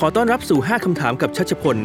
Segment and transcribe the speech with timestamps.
[0.00, 1.76] ขอต้อนรับสู่ 5 คำถามกับชัชพล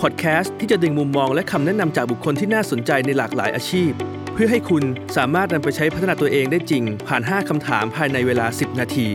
[0.00, 3.90] พอดแคสต์ที่จะดึงมุมมองและคำแนะนำจากบุคคลที่น่าสนใจในหลากหลายอาชีพ
[4.32, 4.84] เพื่อให้คุณ
[5.16, 9.08] สามารถนำไปใช้พัฒนาตัวเองได้จริง ผ่าน 5 คำถามภายในเวลา 10 นาที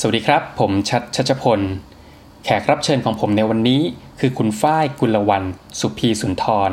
[0.00, 1.60] สวัสดีครับ ผมชัดชัชพล
[2.44, 3.82] แขกรับเชิญของผมในวันนี้
[4.20, 5.44] คือคุณฝ้ายกุลวัน
[5.80, 6.72] สุพีสุนทร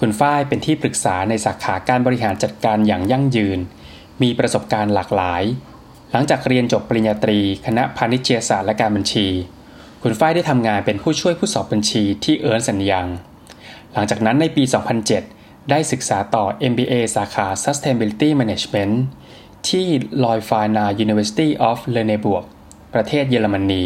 [0.00, 3.58] คุณฝ้ายเป็นที่ปรึกษาในสาขาการบริหารจัดการอย่างยั่งยืน
[4.22, 5.44] มีประสบการณ์หลากหลาย
[6.12, 9.26] หลังจากเรียนจบปริญญาตรี คณะพาณิชยศาสตร์และการบัญชี
[10.02, 13.06] คุณฝ้ายได้ทำงานเป็นผู้ช่วยผู้สอบบัญชีที่เอิร์นสัญญัง
[13.92, 14.62] หลังจากนั้นในปี
[15.16, 18.94] 2007 ได้ศึกษาต่อ MBA สาขา Sustainability Management
[19.68, 19.86] ที่
[20.24, 22.34] l o y f a n a University of l e n e b u
[22.36, 22.44] r g
[22.94, 23.84] ประเทศเยอรมนี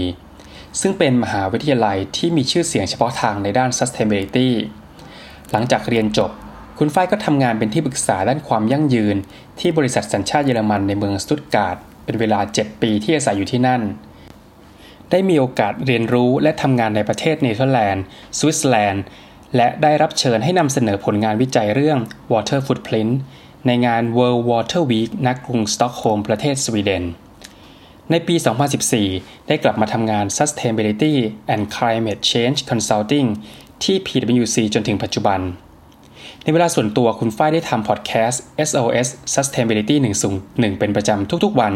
[0.80, 4.50] ซึ่งเป็นมหาวิทยาลัยที่มีชื่อเสียงเฉพาะทางในด้าน Sustainability
[5.50, 6.30] หลังจากเรียนจบ
[6.78, 9.16] คุณฝ้ายก็ทำงานเป็นที่ปรึกษาด้านความยั่งยืน
[9.60, 13.82] ที่บริษัทสัญชาติเยอรมันในเมืองสตุตการ์ด เป็นเวลา 7 ปีที่อาศัยอยู่ที่นั่น
[15.10, 18.04] ได้มีโอกาสเรียนรู้และทำงานในประเทศเนเธอร์แลนด์
[18.38, 19.04] สวิตเซอร์แลนด์
[19.56, 21.98] และได้รับเชิญให้นำเสนอผลงานวิจัยเรื่อง
[22.32, 23.12] Water Footprint
[23.66, 27.04] ในงาน World Water Week ณกรุงสต็อกโฮล์มประเทศสวีเดน
[28.10, 28.34] ในปี
[28.90, 31.14] 2014 ได้กลับมาทำงาน Sustainability
[31.52, 33.28] and Climate Change Consulting
[33.84, 35.40] ที่ PwC จนถึงปัจจุบัน
[36.42, 39.96] ในเวลาส่วนตัวคุณฝ้ายได้ทำพอดแคสต์ SOS Sustainability
[40.38, 41.74] 101 เป็นประจำทุกๆวัน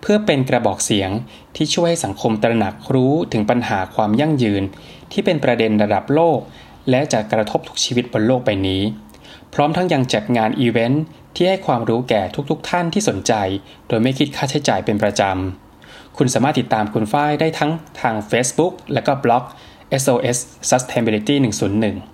[0.00, 1.10] เพื่อเป็นกระบอกเสียง
[1.56, 4.62] ที่ช่วยให้สังคมตระหนักรู้ถึงปัญหาความยั่งยืน
[5.12, 6.38] ที่เป็นประเด็นระดับโลก
[6.90, 8.82] และจะกระทบทุกชีวิตบนโลกใบนี้
[9.54, 13.32] พร้อมทั้งยังจัดงานอีเวนต์ที่ให้ความรู้แก่ทุกๆทท่านที่สนใจ
[13.88, 19.44] โดยไม่คิดค่าใช้จ่ายเป็นประจำ คุณสามารถติดตามคุณฝ้ายได้ทั้งทาง Facebook และก็บล็อก
[20.02, 20.38] SOS
[20.70, 22.13] Sustainability 101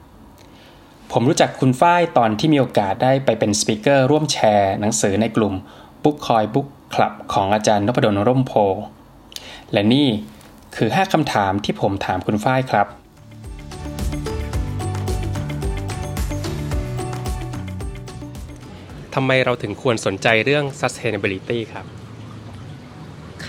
[1.15, 5.55] ผมรู้จักคุณฝ้ายตอนที่มีโอกาสได้ไปเป็นสปิเกอร์ร่วมแชร์หนังสือในกลุ่ม
[6.03, 8.53] Book Coin Book Club ของอาจารย์นพดลร่มโพ
[9.73, 10.09] และนี่
[10.77, 12.87] คือ 5คำถามที่ผมถามคุณฝ้ายครับ
[19.15, 21.87] ทำไมเราถึงควรสนใจเรื่อง sustainability ครับ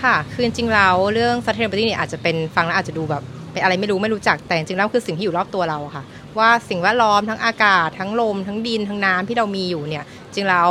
[0.00, 6.04] ค่ะ คือจริงๆแล้วเรื่อง sustainability เนี่ยอาจจะเป็นฟังแล้วอาจจะดูแบบเป็นอะไรไม่รู้ไม่รู้จักแต่จริงๆแล้วคือสิ่งที่อยู่รอบตัวเราค่ะ
[6.38, 10.04] ว่าสิ่งแวดล้อมทั้งอากาศ ทั้งลม ทั้งดินทั้งน้ำที่เรามีอยู่เนี่ย
[10.34, 10.68] จริงแล้ว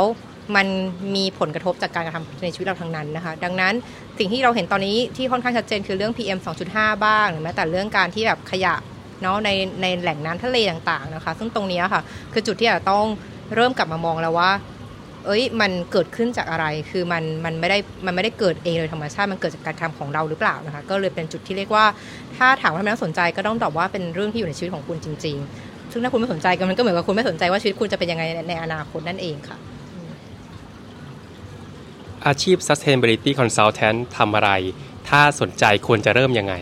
[0.56, 0.66] มัน
[1.14, 3.74] มีผลกระทบจากการกระทำในชีวิตเราทั้งนั้นนะคะ ดังนั้น
[4.18, 6.38] สิ่งที่เราเห็นตอนนี้ที่ค่อนข้างชัดเจนคือเรื่อง PM
[6.70, 8.74] 2.5 บ้างหรือแม้แต่เรื่องการที่แบบขยะ
[9.22, 9.50] เนาะใน
[9.82, 12.02] ในแหล่งน้ำทะเลต่างๆนะคะ ซึ่งตรงนี้ค่ะ
[12.32, 13.06] คือจุดที่เราต้อง
[13.54, 14.50] เริ่มกลับมามองแล้วว่า
[15.26, 21.84] เอ้ยมันเกิดขึ้นจากอะไร คือมันมันไม่ได้มันไม่ได้เกิดเองโดยธรรมชาติมันเกิดจากการทำของเราหรือเปล่านะคะก็เลยเป็นจุดที่เรียกว่า
[22.36, 29.56] ถ้าถามว่าทำไมต้องสนใจก็ต้องตอบว่าเป็นเรื่องที่อยู่ในชีวิตของคุณจริง ๆ ซึ่งถ้าคุณไม่สนใจก็มันก็เหมือนกับคุณไม่สนใจว่าชีวิตคุณจะเป็นยังไงในอนาคตนั่นเองค่ะ
[32.26, 34.50] อาชีพ sustainability consultant ทำอะไร
[35.08, 36.54] ถ้าสนใจควรจะเริ่มยังไง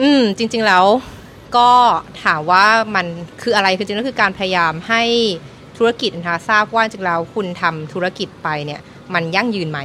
[0.00, 0.84] อืมจริง ๆแล้ว
[1.56, 1.70] ก็
[2.24, 3.06] ถามว่ามัน
[3.42, 5.02] คืออะไรคือจริงๆก็คือการพยายามให้
[5.80, 8.80] ธุรกิจนะคะทราบว่าจริงแล้วคุณทำธุรกิจไปเนี่ย
[9.14, 9.78] มันยั่งยืนไหม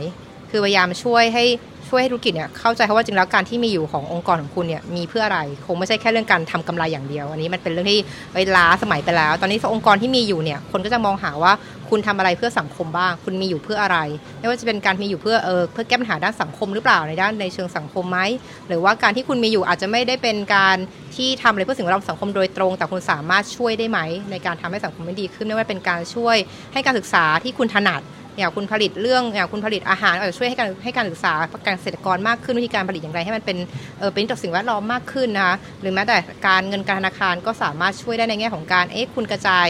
[0.49, 1.45] คือพยายามช่วยให้
[1.89, 7.99] ช่วยให้ธุรกิจเนี่ยเข้าใจเพราะว่าจริงแล้วการที่มีอยู่ขององค์กรของคุณเนี่ยมีเพื่ออะไร คงไม่ใช่แค่เรื่องการทำกำไรอย่างเดียว อันนี้มันเป็นเรื่องที่
[8.33, 11.53] ไปล้าสมัยไปแล้ว ตอนนี้องค์กรที่มีอยู่เนี่ยคนก็จะมองหาว่า
[11.89, 13.97] คุณทำอะไรเพื่อสังคมบ้าง คุณมีอยู่เพื่ออะไร
[14.39, 18.19] ไม่ว่าจะเป็นการมีอยู่เพื่อเออเพื่อแก้ปัญหาด้านสังคมหรือเปล่าในด้านในเชิงสังคมไหม
[18.67, 20.77] หรือว่าการที่คุณมีอยู่อาจจะไม่ได้เป็นการ
[21.15, 23.99] ที่ทำอะไรเพื่อสิ่งแวดล้อมสังคมโดยตรง แต่คุณสามารถช่วยได้ไหม
[24.31, 26.35] ในการทำให้สังคมมันดีขึ้นไม่ว่าเป็นการช่วย
[26.73, 28.03] ให้การศึกษาที่คุณถนัด
[28.37, 31.33] อย่างคุณผลิตเรื่องอย่างคุณผลิตอาหารอาจจะช่วยให้การให้การศึกษา
[31.65, 33.57] การเกษตรกรมากขึ้นวิธีการผลิตอย่างไร ให้มันเป็น
[33.99, 36.17] เออเป็นต่อสิ่งแวดล้อมมากขึ้นนะคะหรือแม้แต่
[36.47, 39.67] การเงินการธนาคารก็สามารถช่วยได้ในแง่ของการเอ๊ะคุณกระจาย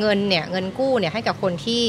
[0.00, 1.82] เงินเนี่ยเงินกู้เนี่ยให้กับคนที่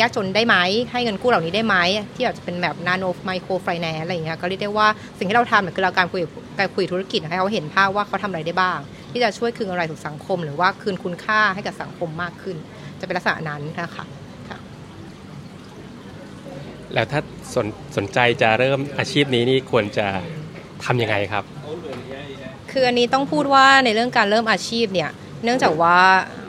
[0.00, 0.56] ยากจนได้ไหม
[0.92, 1.76] ให้เงินกู้เหล่านี้ได้ไหม
[2.14, 6.20] ที่อาจจะเป็นแบบนาโนไมโครไฟแนนซ์อะไรอย่างเงี้ยก็เรียกได้ว่าสิ่งที่เราทำเนี่ยคือเราการคุย
[6.58, 8.78] การคุยธุรกิจให้เขาเห็นภาพว่าเขาทำอะไรได้บ้าง
[9.12, 12.56] ที่จะช่วยคืนอะไรสู่สังคม หรือว่าคืนคุณค่าให้กับสังคมมากขึ้น
[13.00, 14.04] จะเป็นลักษณะนั้นนะคะ
[16.94, 17.20] แล้วถ้า
[17.54, 20.06] สนสนใจจะเริ่มอาชีพนี้นี่ควรจะ
[20.84, 21.44] ทำยังไงครับ
[22.70, 25.10] คืออันนี้ต้องพูดว่าในเรื่องการเริ่มอาชีพเนี่ย
[25.44, 25.96] เนื่องจากว่า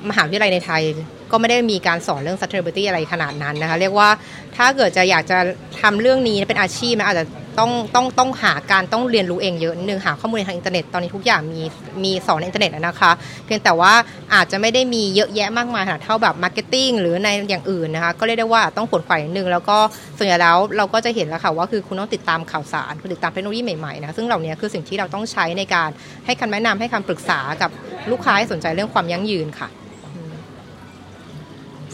[0.09, 0.83] มหาวิทยาลัยในไทย
[1.31, 4.09] ก็ไม่ได้มีการสอนเรื่อง sustainability อะไรขนาดนั้นนะคะ เรียกว่า
[4.57, 5.37] ถ้าเกิดจะอยากจะ
[5.81, 7.25] ทำเรื่องนี้เป็นอาชีพนะอาจจะ
[7.59, 11.61] ต้องต้องต้องหาการต้องเรียนรู้เองเยอะนึงหาข้อมูลทางอินเทอร์เน็ตตอนนี้ทุกอย่างมี
[12.03, 13.11] มีสอนในอินเทอร์เน็ตนะคะ
[13.45, 13.93] เพียงแต่ว่า
[14.33, 19.77] อาจจะไม่ได้มีเยอะแยะมากมายขนาดเท่าแบบ marketing หรือในอย่างอื่นนะคะ ก็เรียกได้ว่าต้องขวนขวายนิดนึง แล้วก็
[20.17, 25.89] ส่วนใหญ่แล้วเราก็จะเห็นแล้วค่ะว่าคือคุณต้องติดตามข่าวสารคุณติดตามเทคโนโลยีใหม่ๆนะซึ่งเหล่านี้คือสิ่งที่เราต้องใช้ในการ
[26.25, 27.69] ให้คำแนะนำให้คำปรึกษากับ
[28.11, 29.67] ลูกค้าให้สนใจเรื่องความยั่งยืนค่ะ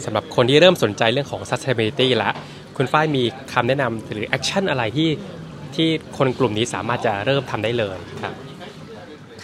[0.04, 2.30] สำหรับคนที่เริ่มสนใจเรื่องของ sustainability ละ
[2.76, 3.22] คุณฝ้ายมี
[3.52, 5.08] คำแนะนำหรือแอคชั่นอะไรที่
[5.76, 5.88] ที่
[6.18, 8.34] คนกลุ่มนี้สามารถจะเริ่มทำได้เลยครับ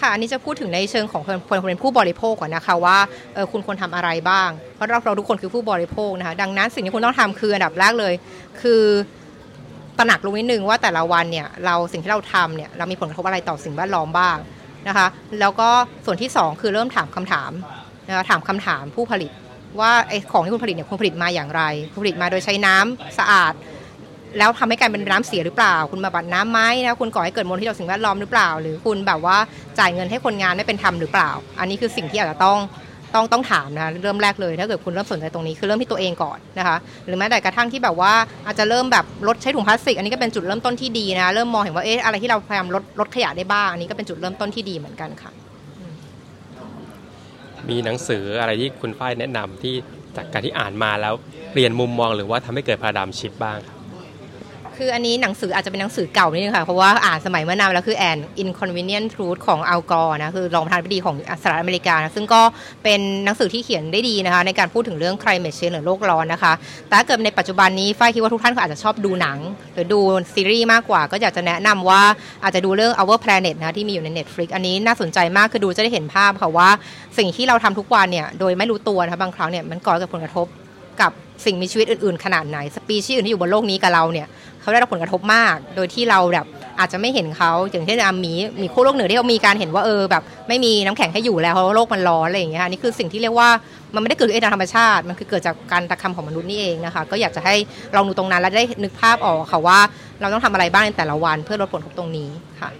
[0.00, 2.98] ค่ะอันนี้จะพูดถึงในเชิงของคนคนเป็นผู้บริโภคก่อนนะคะว่า
[3.34, 8.14] เออคุณควรทาอะไรบ้าง เพราะเราเราทุกคนคือผู้บริโภคนะคะดังนั้นสิ่งที่คุณต้องทำคืออันดับแรกเลย
[8.60, 8.82] คือ
[9.98, 14.36] ตระหนักรู้นิดนึงว่าแต่ละวันเนี่ยเราสิ่งที่เราทำเนี่ยเรามีผลกระทบอะไรต่อสิ่งแวดล้อมบ้าง
[14.88, 15.06] นะคะ
[15.40, 15.68] แล้วก็
[16.06, 17.50] ส่วนที่ 2 คือเริ่มถามคำถาม
[18.08, 19.30] นะคะถามคำถามผู้ผลิต
[19.80, 21.62] ว่าไอ้ของที่คุณผลิตเนี่ยคุณผลิตมาอย่างไร
[21.92, 23.52] คุณผลิตมาโดยใช้น้ำสะอาด
[24.38, 29.36] แล้วทำให้กลายเป็นน้ำเสียหรือเปล่า คุณมาบัดน้ำไหมนะคุณก่อให้เกิดมลพิษต่อสิ่งแวดล้อมหรือเปล่า หรือคุณแบบว่า
[29.78, 31.30] จ่ายเงินให้คนงานไม่เป็นธรรมหรือเปล่า
[31.60, 32.58] อันนี้คือสิ่งที่อาจจะต้อง
[33.14, 38.12] ต้องต้องถามนะเริ่มแรกเลยถ้าเกิดคุณเริ่มสนใจตรงนี้คือเริ่มที่ตัวเองก่อนนะคะหรือแม้แต่กระทั่งที่แบบว่า
[38.46, 45.30] อาจจะเริ่มแบบลดใช้ถุงพลาสติก อันนี้ก็เป็นจุดเริ่มต้นที่ดีนะเริ่มมองเห็นว่าเอ๊ะอะไรที่เราพยายามลดลดขยะได้บ้างอันนี้ก็เป็นจุดเริ่มต้นที่ดีเหมือนกันค่ะ
[47.68, 49.74] มีหนังสืออะไรที่คุณฝ้ายแนะนำที่
[50.16, 51.14] จากการที่อ่านมาแล้ว
[51.52, 53.75] เปลี่ยนมุมมองหรือว่าทำให้เกิดพาราดามชิปบ้างครับ
[54.78, 62.42] คืออันนี้หนังสืออาจจะเป็นหนังสือเก่านิดนึงค่ะ เพราะว่าอ่านสมัยเมื่อนานแล้วคือ An Inconvenient Truth ของอัลกอร์นะคือรองประธานาธิบดีของสหรัฐอเมริกานะซึ่งก็
[62.84, 66.52] เป็นหนังสือที่เขียนได้ดีนะคะ ในการพูดถึงเรื่อง climate change หรือโลกร้อนนะคะ
[66.86, 69.38] แต่ถ้าเกิดในปัจจุบันนี้ฝ้ายคิดว่าทุกท่านก็อาจจะชอบดูหนัง
[69.74, 70.00] หรือดู
[70.34, 72.02] ซีรีส์มากกว่า ก็อยากจะแนะนำว่า
[72.42, 76.68] อาจจะดูเรื่อง Our Planet นะที่มีอยู่ใน Netflix อันนี้น่าสนใจมากคือดูจะได้เห็นภาพค่ะว่า
[77.18, 80.48] สิ่งที่เราทำทุกวันเนี่ยโดยไม่รู้ตัวนะคะบางครั้งเนี่ยมันก่อเกิดผลกระทบ
[81.02, 81.12] กับ
[81.44, 84.26] สิ่งมีชีวิตอื่นๆ ขนาดไหน สปีชีส์อื่นที่อยู่บนโลกนี้กับเราเนี่ย
[84.60, 86.46] เขาได้รับผลกระทบมาก โดยที่เราแบบ
[86.78, 88.32] อาจจะไม่เห็นเขาอย่างเช่นอามี
[88.62, 93.48] มีคู่โลกเหนือที่เขามีการเห็นว่าเออแบบไม่มีน้ำแข็งให้อยู่แล้วเพราะโลกมันร้อนอะไรอย่างเงี้ยนี่คือสิ่งที่เรียกว่า
[93.94, 97.54] มันไม่ได้เกิดเองตามธรรมชาติ มันคือเกิดจากการตะคำของมนุษย์นี่เองนะคะ ก็อยากจะให้
[97.94, 99.78] ลองดูตรงนั้นแล้วได้นึกภาพออกค่ะว่า
[100.20, 102.28] เราต้องทำอะไรบ้างในแต่ละวันเพื่อลดผลกระทบตรงนี้
[102.60, 102.70] ค่ะ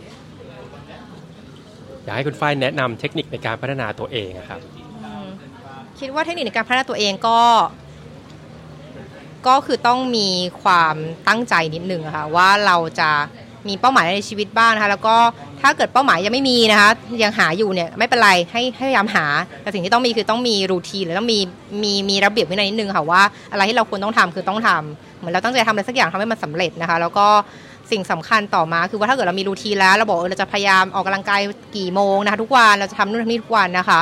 [2.05, 4.61] อยากให้คุณฝ้ายแนะนำเทคนิคในการพัฒนาตัวเองครับ
[6.01, 7.39] คิดว่าเทคนิคในการพัฒนาตัวเองก็
[9.47, 10.29] ก็คือต้องมี
[10.63, 10.95] ความ
[11.29, 13.11] ตั้งใจนิดนึงค่ะว่าเราจะ
[13.69, 15.17] มีเป้าหมายในชีวิตบ้างนะคะแล้วก็
[15.61, 16.91] ถ้าเกิดเป้าหมายยังไม่มีนะคะ
[17.23, 19.27] ยังหาอยู่เนี่ยไม่เป็นไรให้ให้พยายามหา
[19.63, 21.39] แต่สิ่งที่ต้องมีคือต้องมีรูทีนหรือต้องมี
[21.83, 23.23] มีมีระเบียบวินัยนิดนึงค่ะว่า
[23.53, 27.27] อะไรที่เราควรต้องทำคือต้องทำเหมือนเราตั้งใจทำอะไรสักอย่างทำให้มันสำเร็จนะคะ แล้วก็
[27.91, 31.41] สิ่งสำคัญต่อมาคือว่าถ้าเกิดเรามีรูทีนแล้วเราบอกเราจะพยายามออกกำลังกาย
[31.77, 34.01] กี่โมงนะคะทุกวันเราจะทำนู่นทำนี่ทุกวันนะคะ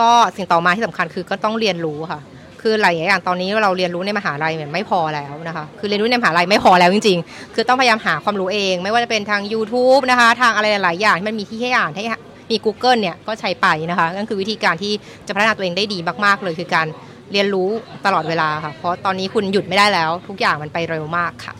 [0.00, 2.20] ก็สิ่งต่อมาที่สำคัญคือก็ต้องเรียนรู้ค่ะ
[2.62, 12.04] คือหลายอย่างตอนนี้เราเรียนรู้ในมหาลัยไม่พอแล้วนะคะคือเรียนรู้ในมหาลัยไม่พอแล้วจริง ๆ คือต้องพยายามหาความรู้เอง ไม่ว่าจะเป็นทาง YouTube นะคะ ทางอะไรหลายอย่างที่มันมีที่ให้อ่านให้
[12.50, 14.92] มี Google เนี่ยก็ใช้ไปนะคะนั่นคือวิธีการที่
[15.26, 16.86] จะพัฒนาตัวเองได้ดีมากๆ เลยคือการ
[17.32, 17.68] เรียนรู้
[18.06, 21.54] ตลอดเวลาค่ะ เพราะตอนนี้คุณหยุดไม่ได้แล้ว ทุกอย่างมันไปเร็วมากค่ะ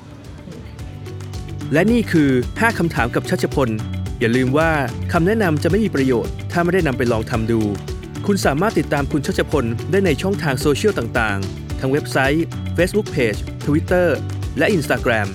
[1.73, 3.69] และนี่คือ 5คำถามกับชัชพล
[4.21, 4.69] อย่าลืมว่า
[5.13, 7.61] คำแนะนำจะไม่มีประโยชน์ ถ้าไม่ได้นำไปลองทำดู
[8.29, 12.45] คุณสามารถติดตามคุณชัชพลได้ในช่องทางโซเชียลต่างๆ ทั้งเว็บไซต์
[12.77, 14.09] Facebook Page Twitter
[14.59, 15.29] และ Instagram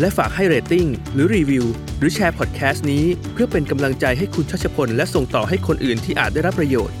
[0.00, 1.64] และฝากให้เรตติ้งหรือรีวิว
[1.98, 6.96] หรือแชร์พอดแคสต์นี้ เพื่อเป็นกำลังใจให้คุณชัชพล และส่งต่อให้คนอื่นที่อาจได้รับประโยชน์